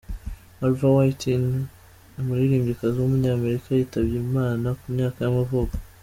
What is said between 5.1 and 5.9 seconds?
y’amavuko.